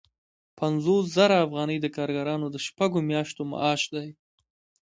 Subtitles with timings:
[0.59, 4.07] پنځوس زره افغانۍ د کارګرانو د شپږو میاشتو معاش دی